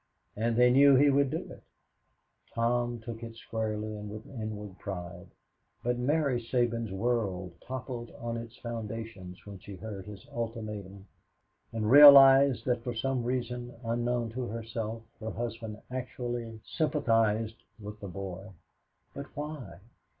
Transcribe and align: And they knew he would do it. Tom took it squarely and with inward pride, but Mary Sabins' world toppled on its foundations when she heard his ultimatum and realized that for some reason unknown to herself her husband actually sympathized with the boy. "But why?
And 0.35 0.55
they 0.57 0.71
knew 0.71 0.95
he 0.95 1.11
would 1.11 1.29
do 1.29 1.45
it. 1.51 1.61
Tom 2.55 2.99
took 3.01 3.21
it 3.21 3.35
squarely 3.35 3.93
and 3.95 4.09
with 4.09 4.25
inward 4.25 4.79
pride, 4.79 5.27
but 5.83 5.99
Mary 5.99 6.41
Sabins' 6.41 6.91
world 6.91 7.53
toppled 7.61 8.09
on 8.19 8.35
its 8.35 8.57
foundations 8.57 9.45
when 9.45 9.59
she 9.59 9.75
heard 9.75 10.05
his 10.07 10.25
ultimatum 10.29 11.05
and 11.71 11.91
realized 11.91 12.65
that 12.65 12.83
for 12.83 12.95
some 12.95 13.23
reason 13.23 13.75
unknown 13.83 14.31
to 14.31 14.47
herself 14.47 15.03
her 15.19 15.29
husband 15.29 15.79
actually 15.91 16.59
sympathized 16.65 17.61
with 17.79 17.99
the 17.99 18.07
boy. 18.07 18.49
"But 19.13 19.27
why? 19.37 19.81